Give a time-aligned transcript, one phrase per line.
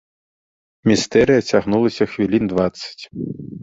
[0.93, 3.03] Містэрыя цягнулася хвілін дваццаць.